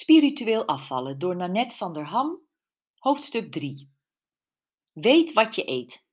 Spiritueel 0.00 0.66
afvallen 0.66 1.18
door 1.18 1.36
Nanette 1.36 1.76
van 1.76 1.92
der 1.92 2.04
Ham, 2.04 2.40
hoofdstuk 2.98 3.52
3. 3.52 3.90
Weet 4.92 5.32
wat 5.32 5.54
je 5.54 5.68
eet. 5.68 6.06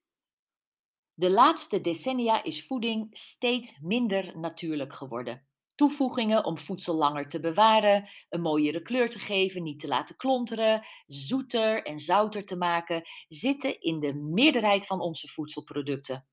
De 1.14 1.30
laatste 1.30 1.82
decennia 1.82 2.44
is 2.44 2.66
voeding 2.66 3.08
steeds 3.12 3.80
minder 3.80 4.38
natuurlijk 4.38 4.94
geworden. 4.94 5.48
Toevoegingen 5.76 6.46
om 6.46 6.58
voedsel 6.58 6.96
langer 6.96 7.30
te 7.30 7.40
bewaren, 7.40 8.10
een 8.30 8.42
mooiere 8.42 8.82
kleur 8.82 9.10
te 9.10 9.20
geven, 9.20 9.64
niet 9.64 9.80
te 9.80 9.88
laten 9.88 10.16
klonteren, 10.16 10.86
zoeter 11.06 11.84
en 11.84 12.00
zouter 12.00 12.46
te 12.46 12.58
maken, 12.58 13.04
zitten 13.28 13.82
in 13.82 14.00
de 14.00 14.14
meerderheid 14.14 14.86
van 14.86 15.02
onze 15.02 15.28
voedselproducten. 15.28 16.28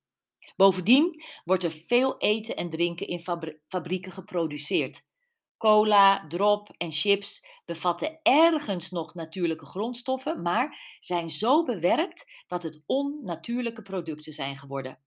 Bovendien 0.56 1.22
wordt 1.44 1.64
er 1.64 1.72
veel 1.72 2.18
eten 2.18 2.56
en 2.56 2.70
drinken 2.70 3.06
in 3.06 3.24
fabrieken 3.66 4.12
geproduceerd. 4.12 5.12
Cola, 5.56 6.26
drop 6.26 6.74
en 6.76 6.92
chips 6.92 7.46
bevatten 7.64 8.18
ergens 8.22 8.90
nog 8.90 9.14
natuurlijke 9.14 9.66
grondstoffen, 9.66 10.42
maar 10.42 10.96
zijn 11.00 11.30
zo 11.30 11.64
bewerkt 11.64 12.44
dat 12.46 12.62
het 12.62 12.82
onnatuurlijke 12.86 13.82
producten 13.82 14.32
zijn 14.32 14.56
geworden. 14.56 14.98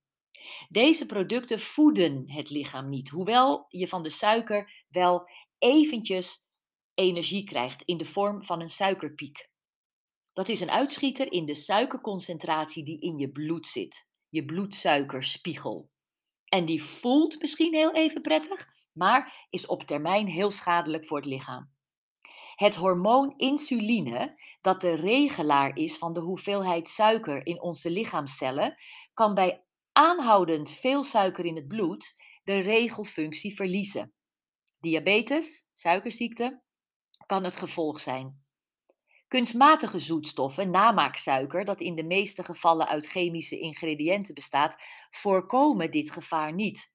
Deze 0.68 1.06
producten 1.06 1.60
voeden 1.60 2.30
het 2.30 2.50
lichaam 2.50 2.88
niet, 2.88 3.08
hoewel 3.08 3.66
je 3.68 3.88
van 3.88 4.02
de 4.02 4.10
suiker 4.10 4.84
wel 4.88 5.28
eventjes 5.58 6.46
energie 6.94 7.44
krijgt 7.44 7.82
in 7.82 7.96
de 7.96 8.04
vorm 8.04 8.44
van 8.44 8.60
een 8.60 8.70
suikerpiek. 8.70 9.50
Dat 10.32 10.48
is 10.48 10.60
een 10.60 10.70
uitschieter 10.70 11.32
in 11.32 11.46
de 11.46 11.54
suikerconcentratie 11.54 12.84
die 12.84 13.00
in 13.00 13.18
je 13.18 13.30
bloed 13.30 13.66
zit, 13.66 14.10
je 14.28 14.44
bloedsuikerspiegel. 14.44 15.90
En 16.44 16.64
die 16.64 16.82
voelt 16.82 17.40
misschien 17.40 17.74
heel 17.74 17.94
even 17.94 18.22
prettig, 18.22 18.66
maar 18.98 19.46
is 19.50 19.66
op 19.66 19.82
termijn 19.82 20.26
heel 20.26 20.50
schadelijk 20.50 21.06
voor 21.06 21.16
het 21.16 21.26
lichaam. 21.26 21.70
Het 22.54 22.74
hormoon 22.74 23.34
insuline, 23.36 24.40
dat 24.60 24.80
de 24.80 24.94
regelaar 24.94 25.76
is 25.76 25.98
van 25.98 26.12
de 26.12 26.20
hoeveelheid 26.20 26.88
suiker 26.88 27.46
in 27.46 27.62
onze 27.62 27.90
lichaamcellen, 27.90 28.74
kan 29.14 29.34
bij 29.34 29.64
aanhoudend 29.92 30.70
veel 30.70 31.02
suiker 31.02 31.44
in 31.44 31.56
het 31.56 31.68
bloed 31.68 32.16
de 32.44 32.58
regelfunctie 32.58 33.54
verliezen. 33.54 34.12
Diabetes, 34.80 35.68
suikerziekte, 35.74 36.62
kan 37.26 37.44
het 37.44 37.56
gevolg 37.56 38.00
zijn. 38.00 38.46
Kunstmatige 39.28 39.98
zoetstoffen, 39.98 40.70
namaaksuiker, 40.70 41.64
dat 41.64 41.80
in 41.80 41.94
de 41.94 42.04
meeste 42.04 42.44
gevallen 42.44 42.86
uit 42.86 43.06
chemische 43.06 43.58
ingrediënten 43.58 44.34
bestaat, 44.34 44.76
voorkomen 45.10 45.90
dit 45.90 46.10
gevaar 46.10 46.52
niet. 46.54 46.92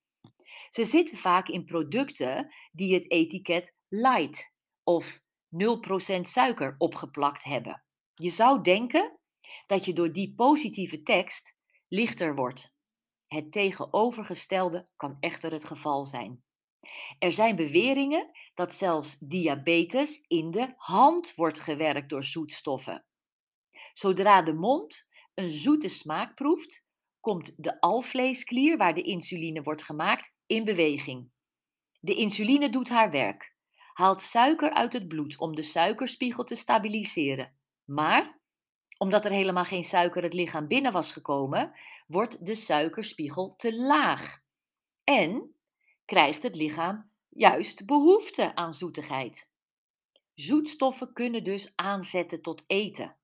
Ze 0.74 0.86
zitten 0.86 1.18
vaak 1.18 1.48
in 1.48 1.66
producten 1.66 2.54
die 2.72 2.94
het 2.94 3.12
etiket 3.12 3.76
light 3.88 4.54
of 4.84 5.20
0% 5.20 6.22
suiker 6.22 6.76
opgeplakt 6.78 7.44
hebben. 7.44 7.84
Je 8.14 8.30
zou 8.30 8.62
denken 8.62 9.20
dat 9.66 9.86
je 9.86 9.94
door 9.94 10.12
die 10.12 10.34
positieve 10.36 11.02
tekst 11.02 11.56
lichter 11.88 12.36
wordt. 12.36 12.76
Het 13.28 13.52
tegenovergestelde 13.52 14.88
kan 14.96 15.18
echter 15.20 15.52
het 15.52 15.66
geval 15.66 16.06
zijn. 16.06 16.44
Er 17.20 17.34
zijn 17.34 17.56
beweringen 17.56 18.30
dat 18.54 18.74
zelfs 18.74 19.18
diabetes 19.20 20.24
in 20.28 20.52
de 20.52 20.74
hand 20.76 21.36
wordt 21.36 21.60
gewerkt 21.60 22.10
door 22.10 22.24
zoetstoffen. 22.24 23.06
Zodra 23.94 24.42
de 24.42 24.54
mond 24.54 25.08
een 25.34 25.50
zoete 25.50 25.88
smaak 25.88 26.36
proeft, 26.36 26.86
komt 27.20 27.64
de 27.64 27.80
alvleesklier 27.80 28.78
waar 28.78 28.94
de 28.94 29.02
insuline 29.02 29.62
wordt 29.62 29.84
gemaakt 29.84 30.34
in 30.54 30.64
beweging. 30.64 31.32
De 32.00 32.16
insuline 32.16 32.70
doet 32.70 32.90
haar 32.90 33.12
werk, 33.12 33.56
haalt 33.94 34.22
suiker 34.22 34.74
uit 34.74 34.94
het 34.94 35.08
bloed 35.08 35.38
om 35.38 35.56
de 35.56 35.62
suikerspiegel 35.62 36.44
te 36.44 36.56
stabiliseren. 36.56 37.56
Maar, 37.84 38.40
omdat 38.98 39.26
er 39.26 39.32
helemaal 39.32 39.66
geen 39.66 39.84
suiker 39.84 40.24
het 40.24 40.34
lichaam 40.34 40.68
binnen 40.68 40.92
was 40.92 41.12
gekomen, 41.12 41.72
wordt 42.08 42.46
de 42.46 42.56
suikerspiegel 42.56 43.56
te 43.56 43.76
laag. 43.76 44.42
En 45.04 45.56
krijgt 46.06 46.44
het 46.44 46.56
lichaam 46.56 47.12
juist 47.30 47.86
behoefte 47.86 48.56
aan 48.56 48.74
zoetigheid. 48.74 49.48
Zoetstoffen 50.34 51.14
kunnen 51.14 51.44
dus 51.44 51.74
aanzetten 51.76 52.42
tot 52.42 52.64
eten. 52.68 53.18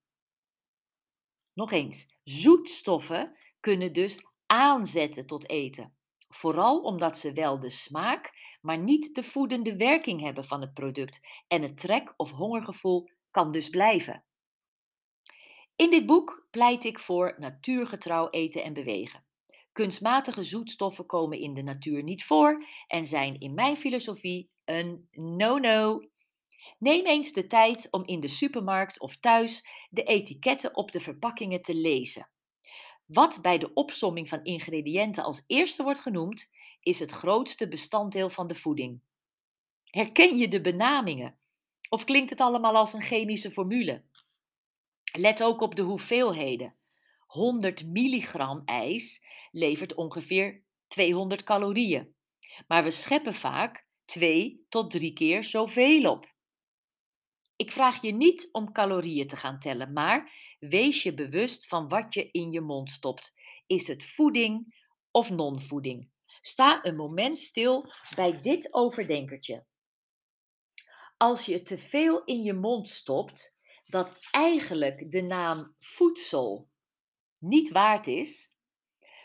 Nog 1.54 1.72
eens, 1.72 2.18
zoetstoffen 2.24 3.38
kunnen 3.60 3.94
dus 3.94 4.26
aanzetten 4.46 5.26
tot 5.26 5.50
eten. 5.50 5.99
Vooral 6.30 6.82
omdat 6.82 7.18
ze 7.18 7.34
wel 7.34 7.60
de 7.60 7.70
smaak, 7.70 8.32
maar 8.62 8.78
niet 8.78 9.16
de 9.16 9.24
voedende 9.24 9.76
werking 9.76 10.22
hebben 10.22 10.46
van 10.46 10.62
het 10.62 10.74
product 10.74 11.44
en 11.48 11.62
het 11.62 11.78
trek- 11.78 12.14
of 12.18 12.32
hongergevoel 12.32 13.10
kan 13.32 13.52
dus 13.52 13.70
blijven. 13.70 14.24
In 15.76 15.90
dit 15.90 16.06
boek 16.06 16.48
pleit 16.52 16.84
ik 16.84 17.00
voor 17.00 17.36
natuurgetrouw 17.38 18.30
eten 18.30 18.64
en 18.64 18.74
bewegen. 18.74 19.24
Kunstmatige 19.72 20.44
zoetstoffen 20.44 21.06
komen 21.06 21.40
in 21.40 21.54
de 21.54 21.64
natuur 21.64 22.04
niet 22.04 22.24
voor 22.24 22.66
en 22.88 23.06
zijn 23.06 23.40
in 23.40 23.54
mijn 23.54 23.78
filosofie 23.78 24.50
een 24.66 25.08
no-no. 25.12 26.00
Neem 26.80 27.06
eens 27.06 27.32
de 27.32 27.46
tijd 27.46 27.88
om 27.92 28.06
in 28.06 28.20
de 28.20 28.28
supermarkt 28.28 29.00
of 29.00 29.18
thuis 29.18 29.66
de 29.90 30.04
etiketten 30.04 30.76
op 30.76 30.92
de 30.92 31.00
verpakkingen 31.00 31.62
te 31.62 31.76
lezen. 31.76 32.30
Wat 33.10 33.40
bij 33.42 33.58
de 33.58 33.74
opsomming 33.74 34.30
van 34.30 34.44
ingrediënten 34.44 35.24
als 35.24 35.44
eerste 35.48 35.84
wordt 35.84 36.00
genoemd, 36.00 36.52
is 36.82 37.00
het 37.00 37.12
grootste 37.12 37.68
bestanddeel 37.68 38.30
van 38.30 38.48
de 38.48 38.56
voeding. 38.56 39.02
Herken 39.84 40.38
je 40.38 40.48
de 40.48 40.62
benamingen? 40.62 41.40
Of 41.90 42.04
klinkt 42.04 42.30
het 42.30 42.40
allemaal 42.40 42.76
als 42.76 42.94
een 42.94 43.02
chemische 43.02 43.52
formule? 43.52 44.04
Let 45.12 45.44
ook 45.44 45.62
op 45.62 45.76
de 45.76 45.82
hoeveelheden. 45.82 46.76
100 47.26 47.86
milligram 47.86 48.62
ijs 48.66 49.26
levert 49.52 49.96
ongeveer 49.96 50.64
200 50.88 51.44
calorieën. 51.44 52.16
Maar 52.68 52.84
we 52.84 52.92
scheppen 52.92 53.34
vaak 53.34 53.88
2 54.06 54.66
tot 54.70 54.92
3 54.92 55.14
keer 55.14 55.44
zoveel 55.44 56.12
op. 56.12 56.34
Ik 57.56 57.72
vraag 57.72 58.02
je 58.02 58.12
niet 58.12 58.50
om 58.52 58.72
calorieën 58.72 59.28
te 59.28 59.36
gaan 59.36 59.60
tellen, 59.60 59.94
maar 59.94 60.32
wees 60.60 61.04
je 61.04 61.14
bewust 61.14 61.68
van 61.68 61.88
wat 61.88 62.14
je 62.14 62.32
in 62.32 62.52
je 62.52 62.62
mond 62.62 62.92
stopt. 62.92 63.34
Is 63.68 63.88
het 63.88 64.06
voeding 64.06 64.84
of 65.12 65.30
non-voeding? 65.30 66.12
Sta 66.42 66.86
een 66.86 66.96
moment 66.96 67.40
stil 67.40 67.92
bij 68.16 68.42
dit 68.42 68.74
overdenkertje. 68.74 69.66
Als 71.18 71.46
je 71.46 71.62
te 71.62 71.78
veel 71.78 72.24
in 72.24 72.44
je 72.44 72.54
mond 72.54 72.88
stopt, 72.88 73.60
dat 73.86 74.18
eigenlijk 74.32 75.12
de 75.12 75.22
naam 75.22 75.76
voedsel 75.80 76.70
niet 77.40 77.70
waard 77.70 78.08
is, 78.08 78.58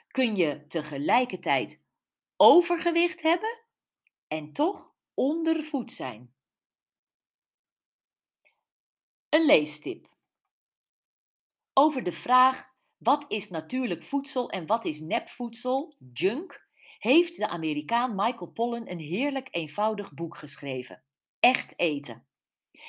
kun 0.09 0.37
je 0.37 0.67
tegelijkertijd 0.67 1.85
overgewicht 2.37 3.23
hebben 3.23 3.61
en 4.29 4.53
toch 4.53 4.95
ondervoed 5.15 5.93
zijn. 5.93 6.35
Een 9.29 9.45
leestip. 9.45 10.14
Over 11.77 12.03
de 12.03 12.13
vraag 12.13 12.73
wat 12.99 13.25
is 13.29 13.49
natuurlijk 13.49 14.03
voedsel 14.03 14.51
en 14.51 14.67
wat 14.67 14.85
is 14.85 15.01
nepvoedsel, 15.01 15.97
junk, 16.13 16.69
heeft 16.99 17.37
de 17.37 17.49
Amerikaan 17.49 18.15
Michael 18.15 18.51
Pollan 18.51 18.89
een 18.89 18.99
heerlijk 18.99 19.49
eenvoudig 19.51 20.15
boek 20.15 20.37
geschreven. 20.37 21.05
Echt 21.41 21.79
eten. 21.79 22.27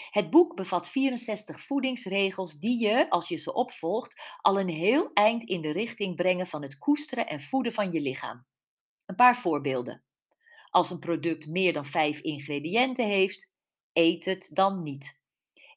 Het 0.10 0.30
boek 0.30 0.56
bevat 0.56 0.90
64 0.90 1.62
voedingsregels 1.62 2.60
die 2.60 2.80
je, 2.80 3.10
als 3.10 3.28
je 3.28 3.36
ze 3.36 3.54
opvolgt, 3.54 4.38
al 4.42 4.60
een 4.60 4.70
heel 4.70 5.14
eind 5.14 5.44
in 5.44 5.62
de 5.62 5.72
richting 5.72 6.16
brengen 6.16 6.48
van 6.48 6.62
het 6.62 6.78
koesteren 6.78 7.28
en 7.28 7.42
voeden 7.42 7.74
van 7.74 7.92
je 7.92 8.02
lichaam. 8.02 8.46
Een 9.06 9.16
paar 9.16 9.38
voorbeelden. 9.38 10.04
Als 10.70 10.90
een 10.90 11.00
product 11.00 11.48
meer 11.48 11.74
dan 11.74 11.86
5 11.86 12.20
ingrediënten 12.20 13.06
heeft, 13.06 13.52
eet 13.94 14.26
het 14.26 14.50
dan 14.54 14.84
niet. 14.84 15.20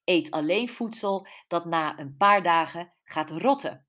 Eet 0.04 0.30
alleen 0.30 0.68
voedsel 0.68 1.26
dat 1.46 1.64
na 1.64 1.98
een 1.98 2.16
paar 2.16 2.42
dagen 2.42 2.92
gaat 3.10 3.30
rotten. 3.30 3.86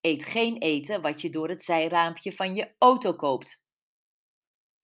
Eet 0.00 0.24
geen 0.24 0.58
eten 0.58 1.02
wat 1.02 1.20
je 1.20 1.30
door 1.30 1.48
het 1.48 1.62
zijraampje 1.62 2.32
van 2.32 2.54
je 2.54 2.74
auto 2.78 3.14
koopt. 3.14 3.62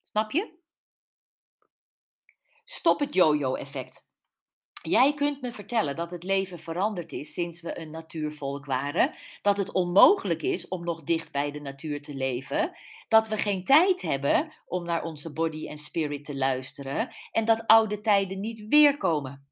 Snap 0.01 0.31
je? 0.31 0.55
Stop 2.63 2.99
het 2.99 3.13
yo-yo-effect. 3.13 4.05
Jij 4.81 5.13
kunt 5.13 5.41
me 5.41 5.51
vertellen 5.51 5.95
dat 5.95 6.11
het 6.11 6.23
leven 6.23 6.59
veranderd 6.59 7.11
is 7.11 7.33
sinds 7.33 7.61
we 7.61 7.79
een 7.79 7.89
natuurvolk 7.89 8.65
waren, 8.65 9.15
dat 9.41 9.57
het 9.57 9.71
onmogelijk 9.71 10.41
is 10.41 10.67
om 10.67 10.83
nog 10.83 11.03
dicht 11.03 11.31
bij 11.31 11.51
de 11.51 11.59
natuur 11.59 12.01
te 12.01 12.13
leven, 12.13 12.77
dat 13.07 13.27
we 13.27 13.37
geen 13.37 13.63
tijd 13.63 14.01
hebben 14.01 14.53
om 14.65 14.85
naar 14.85 15.03
onze 15.03 15.33
body 15.33 15.67
en 15.67 15.77
spirit 15.77 16.25
te 16.25 16.35
luisteren 16.35 17.15
en 17.31 17.45
dat 17.45 17.67
oude 17.67 18.01
tijden 18.01 18.39
niet 18.39 18.65
weer 18.67 18.97
komen. 18.97 19.47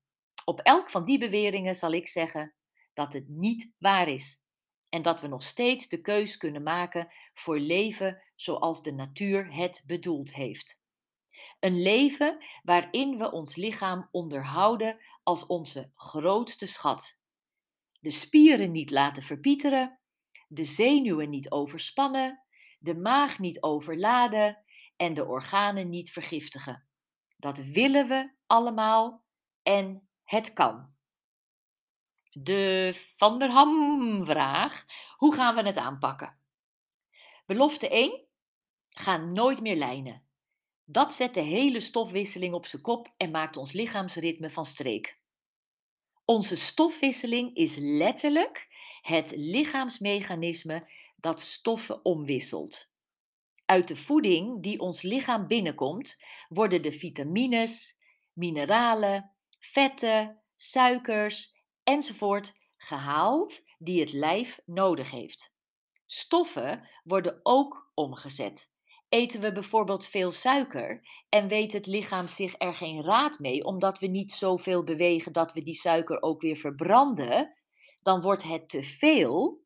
Op 0.45 0.59
elk 0.59 0.89
van 0.89 1.05
die 1.05 1.17
beweringen 1.17 1.75
zal 1.75 1.91
ik 1.91 2.07
zeggen 2.07 2.54
dat 2.95 3.13
het 3.13 3.27
niet 3.27 3.73
waar 3.77 4.07
is. 4.07 4.43
En 4.89 5.01
dat 5.01 5.21
we 5.21 5.27
nog 5.27 5.43
steeds 5.43 5.87
de 5.87 6.01
keus 6.01 6.37
kunnen 6.37 6.63
maken 6.63 7.07
voor 7.33 7.59
leven 7.59 8.21
zoals 8.35 8.81
de 8.81 8.91
natuur 8.91 9.53
het 9.53 9.83
bedoeld 9.87 10.33
heeft. 10.33 10.83
Een 11.59 11.81
leven 11.81 12.45
waarin 12.63 13.17
we 13.17 13.31
ons 13.31 13.55
lichaam 13.55 14.07
onderhouden 14.11 14.99
als 15.23 15.45
onze 15.45 15.91
grootste 15.95 16.65
schat. 16.65 17.21
De 17.99 18.11
spieren 18.11 18.71
niet 18.71 18.91
laten 18.91 19.23
verpieteren, 19.23 19.99
de 20.47 20.63
zenuwen 20.63 21.29
niet 21.29 21.51
overspannen, 21.51 22.43
de 22.79 22.97
maag 22.97 23.39
niet 23.39 23.61
overladen 23.61 24.63
en 24.95 25.13
de 25.13 25.25
organen 25.25 25.89
niet 25.89 26.11
vergiftigen. 26.11 26.87
Dat 27.37 27.57
willen 27.57 28.07
we 28.07 28.33
allemaal 28.45 29.23
en 29.63 30.09
het 30.23 30.53
kan. 30.53 30.94
De 32.37 32.91
Van 33.17 33.39
der 33.39 33.49
Ham-vraag: 33.49 34.85
hoe 35.17 35.33
gaan 35.33 35.55
we 35.55 35.61
het 35.61 35.77
aanpakken? 35.77 36.37
Belofte 37.45 37.89
1: 37.89 38.25
ga 38.89 39.17
nooit 39.17 39.61
meer 39.61 39.75
lijnen. 39.75 40.25
Dat 40.85 41.13
zet 41.13 41.33
de 41.33 41.41
hele 41.41 41.79
stofwisseling 41.79 42.53
op 42.53 42.65
zijn 42.65 42.81
kop 42.81 43.13
en 43.17 43.31
maakt 43.31 43.57
ons 43.57 43.71
lichaamsritme 43.71 44.49
van 44.49 44.65
streek. 44.65 45.19
Onze 46.25 46.55
stofwisseling 46.55 47.55
is 47.55 47.75
letterlijk 47.77 48.67
het 49.01 49.33
lichaamsmechanisme 49.35 50.91
dat 51.15 51.41
stoffen 51.41 52.05
omwisselt. 52.05 52.91
Uit 53.65 53.87
de 53.87 53.95
voeding 53.95 54.63
die 54.63 54.79
ons 54.79 55.01
lichaam 55.01 55.47
binnenkomt, 55.47 56.23
worden 56.49 56.81
de 56.81 56.91
vitamines, 56.91 57.97
mineralen, 58.33 59.31
vetten, 59.59 60.41
suikers 60.55 61.54
enzovoort 61.85 62.53
gehaald 62.77 63.63
die 63.77 63.99
het 63.99 64.13
lijf 64.13 64.59
nodig 64.65 65.11
heeft. 65.11 65.53
Stoffen 66.05 66.89
worden 67.03 67.39
ook 67.43 67.91
omgezet. 67.93 68.73
Eten 69.09 69.41
we 69.41 69.51
bijvoorbeeld 69.51 70.05
veel 70.05 70.31
suiker 70.31 71.07
en 71.29 71.47
weet 71.47 71.73
het 71.73 71.85
lichaam 71.85 72.27
zich 72.27 72.55
er 72.57 72.73
geen 72.73 73.03
raad 73.03 73.39
mee, 73.39 73.63
omdat 73.63 73.99
we 73.99 74.07
niet 74.07 74.31
zoveel 74.31 74.83
bewegen 74.83 75.33
dat 75.33 75.53
we 75.53 75.61
die 75.61 75.73
suiker 75.73 76.21
ook 76.21 76.41
weer 76.41 76.55
verbranden, 76.55 77.55
dan 78.01 78.21
wordt 78.21 78.43
het 78.43 78.69
te 78.69 78.83
veel 78.83 79.63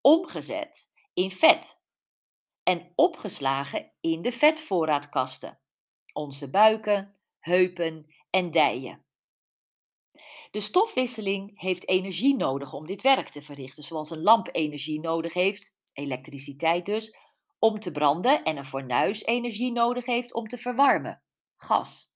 omgezet 0.00 0.90
in 1.14 1.30
vet 1.30 1.84
en 2.62 2.92
opgeslagen 2.94 3.92
in 4.00 4.22
de 4.22 4.32
vetvoorraadkasten, 4.32 5.60
onze 6.12 6.50
buiken, 6.50 7.16
heupen 7.38 8.14
en 8.30 8.50
dijen. 8.50 9.05
De 10.50 10.60
stofwisseling 10.60 11.60
heeft 11.60 11.88
energie 11.88 12.36
nodig 12.36 12.72
om 12.72 12.86
dit 12.86 13.02
werk 13.02 13.28
te 13.28 13.42
verrichten, 13.42 13.84
zoals 13.84 14.10
een 14.10 14.22
lamp 14.22 14.48
energie 14.52 15.00
nodig 15.00 15.32
heeft, 15.32 15.76
elektriciteit 15.92 16.86
dus, 16.86 17.16
om 17.58 17.80
te 17.80 17.92
branden 17.92 18.44
en 18.44 18.56
een 18.56 18.64
fornuis 18.64 19.24
energie 19.24 19.72
nodig 19.72 20.06
heeft 20.06 20.34
om 20.34 20.48
te 20.48 20.58
verwarmen, 20.58 21.22
gas. 21.56 22.10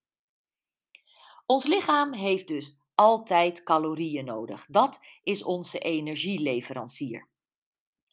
Ons 1.47 1.67
lichaam 1.67 2.13
heeft 2.13 2.49
dus 2.49 2.79
altijd 2.95 3.63
calorieën 3.63 4.25
nodig. 4.25 4.67
Dat 4.69 5.01
is 5.23 5.43
onze 5.43 5.79
energieleverancier. 5.79 7.29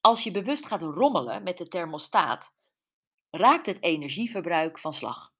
Als 0.02 0.24
je 0.24 0.31
bewust 0.31 0.66
gaat 0.66 0.81
rommelen 0.81 1.44
met 1.44 1.58
de 1.58 1.68
thermostaat, 1.68 2.54
raakt 3.30 3.66
het 3.66 3.84
energieverbruik 3.84 4.80
van 4.80 4.94
slag. 4.94 5.34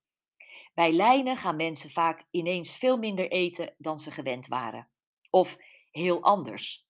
Bij 0.78 0.92
lijnen 0.92 1.38
gaan 1.38 1.56
mensen 1.56 1.90
vaak 1.90 2.26
ineens 2.32 2.78
veel 2.78 2.98
minder 2.98 3.32
eten 3.32 3.76
dan 3.78 4.00
ze 4.00 4.12
gewend 4.12 4.48
waren. 4.48 4.90
Of 5.30 5.58
heel 5.92 6.24
anders. 6.24 6.88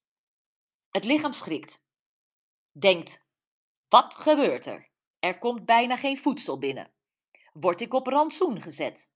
Het 0.92 1.06
lichaam 1.06 1.32
schrikt. 1.32 1.84
Denkt: 2.72 3.28
wat 3.88 4.14
gebeurt 4.14 4.66
er? 4.66 4.90
Er 5.20 5.40
komt 5.40 5.66
bijna 5.66 5.98
geen 5.98 6.18
voedsel 6.18 6.58
binnen. 6.58 6.92
Word 7.54 7.82
ik 7.82 7.94
op 7.94 8.08
rantsoen 8.08 8.62
gezet? 8.62 9.12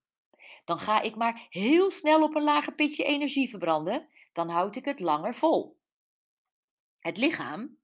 Dan 0.65 0.79
ga 0.79 1.01
ik 1.01 1.15
maar 1.15 1.47
heel 1.49 1.89
snel 1.89 2.23
op 2.23 2.35
een 2.35 2.43
lager 2.43 2.73
pitje 2.73 3.03
energie 3.03 3.49
verbranden, 3.49 4.07
dan 4.31 4.49
houd 4.49 4.75
ik 4.75 4.85
het 4.85 4.99
langer 4.99 5.35
vol. 5.35 5.79
Het 6.95 7.17
lichaam, 7.17 7.77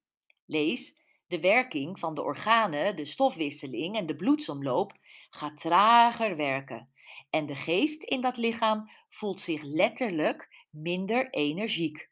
lees 0.45 0.97
de 1.25 1.39
werking 1.39 1.99
van 1.99 2.15
de 2.15 2.23
organen, 2.23 2.95
de 2.95 3.05
stofwisseling 3.05 3.95
en 3.95 4.05
de 4.05 4.15
bloedsomloop, 4.15 4.97
gaat 5.29 5.57
trager 5.57 6.35
werken. 6.35 6.89
En 7.29 7.45
de 7.45 7.55
geest 7.55 8.03
in 8.03 8.21
dat 8.21 8.37
lichaam 8.37 8.89
voelt 9.07 9.39
zich 9.39 9.61
letterlijk 9.63 10.65
minder 10.69 11.29
energiek, 11.29 12.09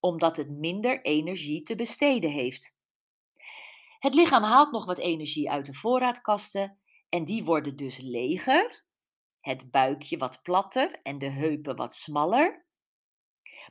omdat 0.00 0.36
het 0.36 0.50
minder 0.50 1.02
energie 1.02 1.62
te 1.62 1.74
besteden 1.74 2.30
heeft. 2.30 2.76
Het 3.98 4.14
lichaam 4.14 4.42
haalt 4.42 4.72
nog 4.72 4.84
wat 4.84 4.98
energie 4.98 5.50
uit 5.50 5.66
de 5.66 5.74
voorraadkasten 5.74 6.78
en 7.08 7.24
die 7.24 7.44
worden 7.44 7.76
dus 7.76 7.98
leger. 7.98 8.84
Het 9.40 9.70
buikje 9.70 10.18
wat 10.18 10.42
platter 10.42 11.00
en 11.02 11.18
de 11.18 11.30
heupen 11.30 11.76
wat 11.76 11.94
smaller. 11.94 12.66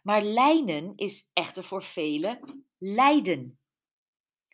Maar 0.04 0.22
lijnen 0.22 0.94
is 0.96 1.30
echter 1.34 1.64
voor 1.64 1.84
velen 1.84 2.66
lijden. 2.78 3.60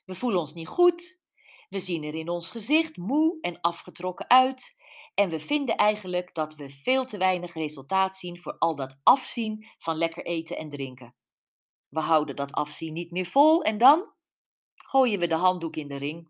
We 0.05 0.15
voelen 0.15 0.39
ons 0.39 0.53
niet 0.53 0.67
goed, 0.67 1.22
we 1.73 1.79
zien 1.79 2.03
er 2.03 2.15
in 2.15 2.29
ons 2.29 2.51
gezicht 2.51 2.97
moe 2.97 3.37
en 3.41 3.61
afgetrokken 3.61 4.29
uit 4.29 4.81
en 5.13 5.29
we 5.29 5.39
vinden 5.39 5.77
eigenlijk 5.77 6.35
dat 6.35 6.55
we 6.55 6.69
veel 6.69 7.05
te 7.05 7.17
weinig 7.17 7.53
resultaat 7.53 8.15
zien 8.15 8.39
voor 8.39 8.57
al 8.57 8.75
dat 8.75 8.99
afzien 9.03 9.67
van 9.77 9.95
lekker 9.95 10.25
eten 10.25 10.57
en 10.57 10.69
drinken. 10.69 11.15
We 11.89 11.99
houden 11.99 12.35
dat 12.35 12.51
afzien 12.51 12.93
niet 12.93 13.11
meer 13.11 13.25
vol 13.25 13.63
en 13.63 13.77
dan 13.77 14.11
gooien 14.73 15.19
we 15.19 15.27
de 15.27 15.35
handdoek 15.35 15.75
in 15.75 15.87
de 15.87 15.97
ring. 15.97 16.29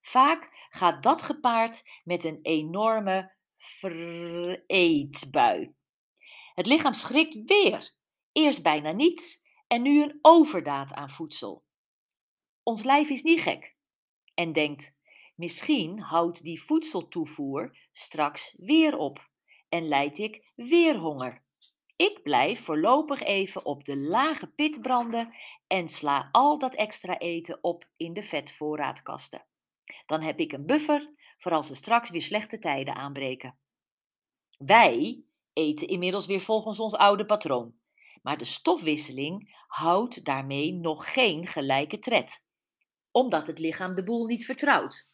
Vaak 0.00 0.68
gaat 0.70 1.02
dat 1.02 1.22
gepaard 1.22 1.82
met 2.04 2.24
een 2.24 2.38
enorme 2.42 3.32
vreetbui. 3.56 4.94
Het 6.54 6.66
lichaam 6.66 6.92
schrikt 6.92 7.42
weer. 7.44 7.92
Eerst 8.32 8.62
bijna 8.62 8.92
niets 8.92 9.42
en 9.66 9.82
nu 9.82 10.02
een 10.02 10.18
overdaad 10.22 10.92
aan 10.92 11.10
voedsel. 11.10 11.64
Ons 12.62 12.82
lijf 12.82 13.10
is 13.10 13.22
niet 13.22 13.40
gek 13.40 13.74
en 14.34 14.52
denkt: 14.52 14.94
misschien 15.34 16.00
houdt 16.00 16.44
die 16.44 16.62
voedseltoevoer 16.62 17.88
straks 17.92 18.54
weer 18.58 18.96
op 18.96 19.28
en 19.68 19.88
leid 19.88 20.18
ik 20.18 20.52
weer 20.54 20.96
honger. 20.96 21.42
Ik 21.96 22.22
blijf 22.22 22.64
voorlopig 22.64 23.22
even 23.22 23.64
op 23.64 23.84
de 23.84 23.96
lage 23.96 24.46
pit 24.46 24.82
branden 24.82 25.34
en 25.66 25.88
sla 25.88 26.28
al 26.32 26.58
dat 26.58 26.74
extra 26.74 27.18
eten 27.18 27.58
op 27.62 27.84
in 27.96 28.12
de 28.12 28.22
vetvoorraadkasten. 28.22 29.46
Dan 30.06 30.22
heb 30.22 30.40
ik 30.40 30.52
een 30.52 30.66
buffer 30.66 31.12
voor 31.38 31.52
als 31.52 31.70
er 31.70 31.76
straks 31.76 32.10
weer 32.10 32.22
slechte 32.22 32.58
tijden 32.58 32.94
aanbreken. 32.94 33.58
Wij 34.58 35.24
eten 35.52 35.88
inmiddels 35.88 36.26
weer 36.26 36.40
volgens 36.40 36.80
ons 36.80 36.94
oude 36.94 37.26
patroon, 37.26 37.74
maar 38.22 38.38
de 38.38 38.44
stofwisseling 38.44 39.64
houdt 39.66 40.24
daarmee 40.24 40.72
nog 40.72 41.12
geen 41.12 41.46
gelijke 41.46 41.98
tred, 41.98 42.43
omdat 43.14 43.46
het 43.46 43.58
lichaam 43.58 43.94
de 43.94 44.04
boel 44.04 44.26
niet 44.26 44.44
vertrouwt. 44.44 45.12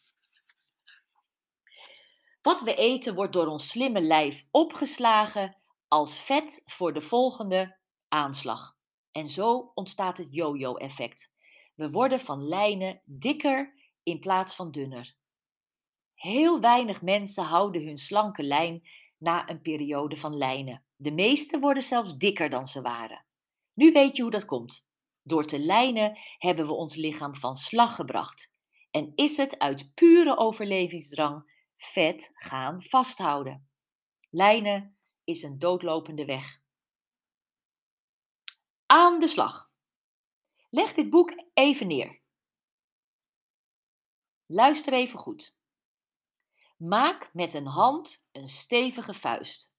Wat 2.41 2.61
we 2.61 2.75
eten 2.75 3.15
wordt 3.15 3.33
door 3.33 3.47
ons 3.47 3.69
slimme 3.69 4.01
lijf 4.01 4.45
opgeslagen 4.51 5.57
als 5.87 6.21
vet 6.21 6.63
voor 6.65 6.93
de 6.93 7.01
volgende 7.01 7.77
aanslag. 8.07 8.77
En 9.11 9.29
zo 9.29 9.71
ontstaat 9.73 10.17
het 10.17 10.27
yo-yo-effect. 10.31 11.31
We 11.75 11.89
worden 11.89 12.19
van 12.19 12.47
lijnen 12.47 13.01
dikker 13.05 13.73
in 14.03 14.19
plaats 14.19 14.55
van 14.55 14.71
dunner. 14.71 15.15
Heel 16.13 16.59
weinig 16.59 17.01
mensen 17.01 17.43
houden 17.43 17.85
hun 17.85 17.97
slanke 17.97 18.43
lijn 18.43 18.87
na 19.17 19.49
een 19.49 19.61
periode 19.61 20.17
van 20.17 20.37
lijnen. 20.37 20.83
De 20.95 21.11
meeste 21.11 21.59
worden 21.59 21.83
zelfs 21.83 22.17
dikker 22.17 22.49
dan 22.49 22.67
ze 22.67 22.81
waren. 22.81 23.25
Nu 23.73 23.91
weet 23.91 24.15
je 24.15 24.21
hoe 24.21 24.31
dat 24.31 24.45
komt. 24.45 24.90
Door 25.21 25.45
te 25.45 25.59
lijnen 25.59 26.19
hebben 26.37 26.65
we 26.65 26.73
ons 26.73 26.95
lichaam 26.95 27.35
van 27.35 27.55
slag 27.55 27.95
gebracht 27.95 28.53
en 28.91 29.11
is 29.15 29.37
het 29.37 29.59
uit 29.59 29.93
pure 29.93 30.37
overlevingsdrang 30.37 31.51
vet 31.75 32.29
gaan 32.33 32.83
vasthouden. 32.83 33.69
Lijnen 34.29 34.97
is 35.23 35.43
een 35.43 35.59
doodlopende 35.59 36.25
weg. 36.25 36.61
Aan 38.85 39.19
de 39.19 39.27
slag. 39.27 39.71
Leg 40.69 40.93
dit 40.93 41.09
boek 41.09 41.33
even 41.53 41.87
neer. 41.87 42.21
Luister 44.45 44.93
even 44.93 45.19
goed. 45.19 45.57
Maak 46.77 47.33
met 47.33 47.53
een 47.53 47.67
hand 47.67 48.27
een 48.31 48.47
stevige 48.47 49.13
vuist. 49.13 49.73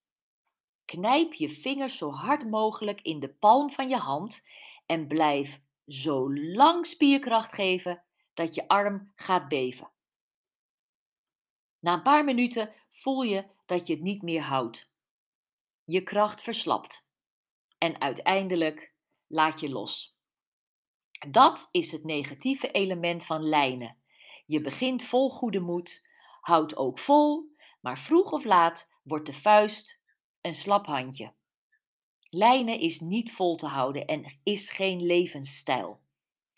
Knijp 0.84 1.32
je 1.32 1.48
vingers 1.48 1.96
zo 1.96 2.10
hard 2.10 2.50
mogelijk 2.50 3.00
in 3.00 3.20
de 3.20 3.34
palm 3.34 3.70
van 3.70 3.88
je 3.88 3.96
hand 3.96 4.48
en 4.86 5.06
blijf 5.06 5.60
zo 5.86 6.34
lang 6.34 6.86
spierkracht 6.86 7.52
geven 7.52 8.02
dat 8.34 8.54
je 8.54 8.68
arm 8.68 9.12
gaat 9.14 9.48
beven. 9.48 9.90
Na 11.78 11.94
een 11.94 12.02
paar 12.02 12.24
minuten 12.24 12.72
voel 12.90 13.22
je 13.22 13.46
dat 13.66 13.86
je 13.86 13.92
het 13.92 14.02
niet 14.02 14.22
meer 14.22 14.42
houdt. 14.42 14.90
Je 15.84 16.02
kracht 16.02 16.42
verslapt 16.42 17.10
en 17.78 18.00
uiteindelijk 18.00 18.94
laat 19.26 19.60
je 19.60 19.70
los. 19.70 20.16
Dat 21.30 21.68
is 21.70 21.92
het 21.92 22.04
negatieve 22.04 22.70
element 22.70 23.26
van 23.26 23.42
lijnen. 23.42 23.96
Je 24.46 24.60
begint 24.60 25.04
vol 25.04 25.30
goede 25.30 25.60
moed, 25.60 26.08
houdt 26.40 26.76
ook 26.76 26.98
vol, 26.98 27.50
Maar 27.80 27.98
vroeg 27.98 28.32
of 28.32 28.44
laat 28.44 28.92
wordt 29.02 29.26
de 29.26 29.32
vuist 29.32 30.00
een 30.40 30.54
slap 30.54 30.86
handje. 30.86 31.34
Lijnen 32.34 32.78
is 32.78 33.00
niet 33.00 33.32
vol 33.32 33.56
te 33.56 33.66
houden 33.66 34.06
en 34.06 34.38
is 34.42 34.70
geen 34.70 35.02
levensstijl. 35.02 36.00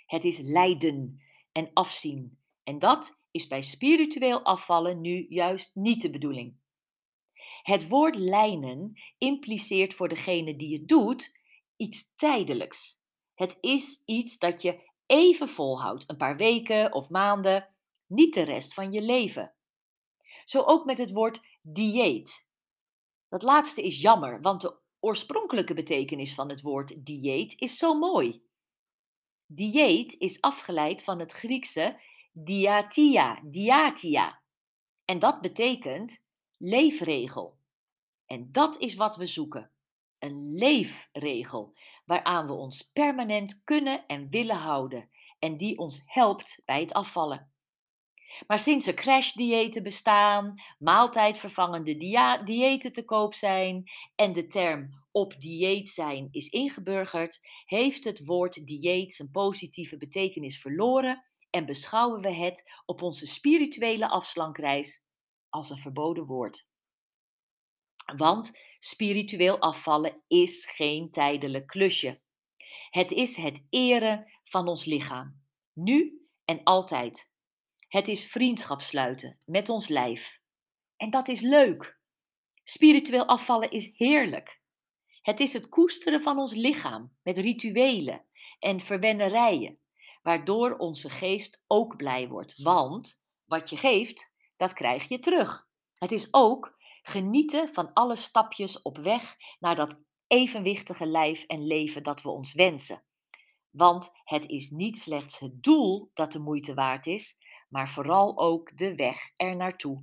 Het 0.07 0.25
is 0.25 0.39
lijden 0.39 1.23
en 1.53 1.71
afzien. 1.73 2.39
En 2.63 2.79
dat 2.79 3.21
is 3.31 3.47
bij 3.47 3.63
spiritueel 3.63 4.43
afvallen 4.43 5.01
nu 5.01 5.27
juist 5.29 5.75
niet 5.75 6.03
de 6.03 6.11
bedoeling. 6.11 6.57
Het 7.63 7.89
woord 7.89 8.17
lijnen 8.17 8.93
impliceert 9.19 9.95
voor 9.95 10.09
degene 10.09 10.57
die 10.57 10.79
het 10.79 10.89
doet 10.89 11.39
iets 11.77 12.15
tijdelijks. 12.15 13.01
Het 13.35 13.59
is 13.61 14.03
iets 14.05 14.39
dat 14.39 14.63
je 14.63 14.91
even 15.07 15.49
volhoudt, 15.49 16.11
een 16.11 16.17
paar 16.17 16.37
weken 16.37 16.93
of 16.93 17.09
maanden, 17.09 17.75
niet 18.07 18.35
de 18.35 18.43
rest 18.43 18.75
van 18.75 18.93
je 18.93 19.03
leven. 19.03 19.55
Zo 20.45 20.63
ook 20.63 20.85
met 20.85 20.99
het 20.99 21.13
woord 21.13 21.41
dieet. 21.63 22.49
Dat 23.29 23.43
laatste 23.43 23.83
is 23.83 24.01
jammer, 24.01 24.41
want 24.41 24.61
de 24.61 24.83
oorspronkelijke 25.05 25.75
betekenis 25.75 26.35
van 26.35 26.49
het 26.49 26.61
woord 26.63 27.07
dieet 27.07 27.61
is 27.61 27.79
zo 27.79 27.99
mooi. 27.99 28.45
Dieet 29.47 30.13
is 30.19 30.41
afgeleid 30.41 31.03
van 31.03 31.19
het 31.19 31.33
Griekse 31.33 32.01
diatia, 32.33 33.41
diatia. 33.45 34.43
En 35.05 35.19
dat 35.19 35.41
betekent 35.41 36.27
leefregel. 36.57 37.59
En 38.27 38.53
dat 38.53 38.79
is 38.79 38.95
wat 38.95 39.17
we 39.17 39.27
zoeken. 39.27 39.71
Een 40.19 40.55
leefregel 40.55 41.77
waaraan 42.05 42.47
we 42.47 42.53
ons 42.53 42.91
permanent 42.93 43.65
kunnen 43.65 44.07
en 44.07 44.31
willen 44.31 44.57
houden 44.57 45.11
en 45.39 45.57
die 45.57 45.79
ons 45.79 46.03
helpt 46.07 46.63
bij 46.65 46.81
het 46.81 46.93
afvallen. 46.93 47.54
Maar 48.47 48.59
sinds 48.59 48.87
er 48.87 48.95
crashdiëten 48.95 49.83
bestaan, 49.83 50.53
maaltijdvervangende 50.79 51.97
diëten 52.45 52.93
te 52.93 53.05
koop 53.05 53.35
zijn 53.35 53.91
en 54.15 54.33
de 54.33 54.47
term 54.47 55.05
op 55.11 55.41
dieet 55.41 55.89
zijn 55.89 56.29
is 56.31 56.49
ingeburgerd, 56.49 57.41
heeft 57.65 58.05
het 58.05 58.25
woord 58.25 58.67
dieet 58.67 59.13
zijn 59.13 59.31
positieve 59.31 59.97
betekenis 59.97 60.61
verloren 60.61 61.25
en 61.51 61.67
beschouwen 61.67 62.21
we 62.21 62.33
het 62.33 62.83
op 62.87 63.03
onze 63.03 63.27
spirituele 63.27 64.09
afslankreis 64.09 65.05
als 65.49 65.71
een 65.71 65.79
verboden 65.79 66.27
woord. 66.27 66.69
Want 68.17 68.59
spiritueel 68.79 69.59
afvallen 69.59 70.23
is 70.29 70.67
geen 70.67 71.11
tijdelijk 71.11 71.67
klusje. 71.67 72.21
Het 72.91 73.11
is 73.11 73.37
het 73.37 73.67
eren 73.71 74.33
van 74.43 74.69
ons 74.69 74.85
lichaam, 74.85 75.43
nu 75.73 76.29
en 76.45 76.63
altijd. 76.63 77.33
Het 77.95 78.09
is 78.09 78.27
vriendschap 78.27 78.81
sluiten 78.81 79.39
met 79.45 79.69
ons 79.69 79.89
lijf. 79.89 80.41
En 80.97 81.11
dat 81.11 81.29
is 81.29 81.41
leuk. 81.41 81.99
Spiritueel 82.65 83.27
afvallen 83.27 83.71
is 83.71 83.93
heerlijk. 83.97 84.61
Het 85.23 85.41
is 85.41 85.53
het 85.53 85.69
koesteren 85.69 86.23
van 86.23 86.39
ons 86.39 86.55
lichaam 86.55 87.17
met 87.23 87.39
rituelen 87.39 88.25
en 88.59 88.81
verwennerijen, 88.81 89.79
waardoor 90.23 90.77
onze 90.77 91.11
geest 91.11 91.65
ook 91.67 91.97
blij 91.97 92.29
wordt. 92.29 92.63
Want 92.63 93.25
wat 93.45 93.71
je 93.71 93.77
geeft, 93.77 94.33
dat 94.57 94.73
krijg 94.73 95.09
je 95.09 95.19
terug. 95.19 95.69
Het 95.99 96.13
is 96.13 96.29
ook 96.31 96.77
genieten 97.03 97.75
van 97.75 97.93
alle 97.93 98.17
stapjes 98.17 98.83
op 98.83 98.99
weg 98.99 99.37
naar 99.59 99.77
dat 99.77 100.01
evenwichtige 100.27 101.07
lijf 101.07 101.43
en 101.43 101.67
leven 101.67 102.03
dat 102.03 102.23
we 102.23 102.29
ons 102.29 102.55
wensen. 102.55 103.05
Want 103.71 104.11
het 104.25 104.47
is 104.47 104.71
niet 104.71 104.99
slechts 104.99 105.39
het 105.39 105.63
doel 105.63 106.11
dat 106.15 106.33
de 106.33 106.39
moeite 106.39 106.75
waard 106.75 107.07
is, 107.07 107.39
maar 107.75 107.89
vooral 107.89 108.39
ook 108.39 108.77
de 108.77 108.95
weg 108.95 109.33
er 109.37 109.57
naartoe. 109.57 110.03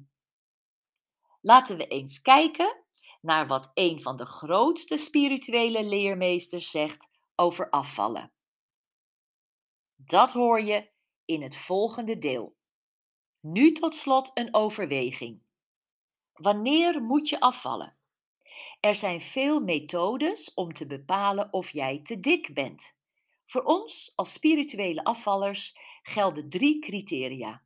Laten 1.41 1.77
we 1.77 1.87
eens 1.87 2.21
kijken 2.21 2.83
naar 3.21 3.47
wat 3.47 3.71
een 3.73 4.01
van 4.01 4.17
de 4.17 4.25
grootste 4.25 4.97
spirituele 4.97 5.83
leermeesters 5.83 6.71
zegt 6.71 7.09
over 7.35 7.69
afvallen. 7.69 8.31
Dat 9.95 10.33
hoor 10.33 10.61
je 10.61 10.89
in 11.25 11.41
het 11.41 11.57
volgende 11.57 12.17
deel. 12.17 12.55
Nu 13.41 13.71
tot 13.71 13.95
slot 13.95 14.31
een 14.33 14.53
overweging. 14.53 15.41
Wanneer 16.33 17.01
moet 17.01 17.29
je 17.29 17.39
afvallen? 17.39 17.97
Er 18.79 18.95
zijn 18.95 19.21
veel 19.21 19.59
methodes 19.59 20.53
om 20.53 20.73
te 20.73 20.87
bepalen 20.87 21.53
of 21.53 21.69
jij 21.69 22.01
te 22.01 22.19
dik 22.19 22.53
bent. 22.53 22.95
Voor 23.51 23.63
ons 23.63 24.13
als 24.15 24.33
spirituele 24.33 25.03
afvallers 25.03 25.77
gelden 26.01 26.49
drie 26.49 26.79
criteria. 26.79 27.63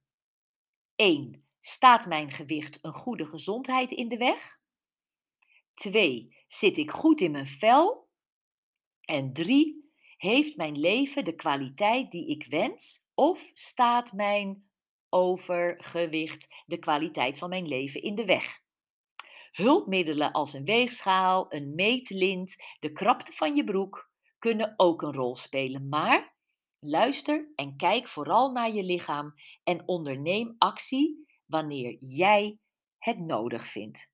1. 0.95 1.47
Staat 1.59 2.05
mijn 2.05 2.31
gewicht 2.31 2.77
een 2.81 2.93
goede 2.93 3.25
gezondheid 3.25 3.91
in 3.91 4.07
de 4.07 4.17
weg? 4.17 4.59
2. 5.71 6.35
Zit 6.47 6.77
ik 6.77 6.91
goed 6.91 7.21
in 7.21 7.31
mijn 7.31 7.45
vel? 7.45 8.09
En 9.01 9.33
3. 9.33 9.91
Heeft 10.17 10.55
mijn 10.55 10.79
leven 10.79 11.25
de 11.25 11.35
kwaliteit 11.35 12.11
die 12.11 12.27
ik 12.27 12.45
wens? 12.45 13.07
Of 13.13 13.51
staat 13.53 14.13
mijn 14.13 14.69
overgewicht 15.09 16.63
de 16.65 16.79
kwaliteit 16.79 17.37
van 17.37 17.49
mijn 17.49 17.67
leven 17.67 18.01
in 18.01 18.15
de 18.15 18.25
weg? 18.25 18.61
Hulpmiddelen 19.51 20.31
als 20.31 20.53
een 20.53 20.65
weegschaal, 20.65 21.53
een 21.53 21.75
meetlint, 21.75 22.55
de 22.79 22.91
krapte 22.91 23.31
van 23.31 23.55
je 23.55 23.63
broek 23.63 24.13
kunnen 24.45 24.73
ook 24.77 25.01
een 25.01 25.13
rol 25.13 25.35
spelen, 25.35 25.89
maar 25.89 26.35
luister 26.79 27.51
en 27.55 27.77
kijk 27.77 28.07
vooral 28.07 28.51
naar 28.51 28.71
je 28.71 28.83
lichaam 28.83 29.33
en 29.63 29.87
onderneem 29.87 30.55
actie 30.57 31.25
wanneer 31.45 31.97
jij 31.99 32.59
het 32.97 33.19
nodig 33.19 33.67
vindt. 33.67 34.09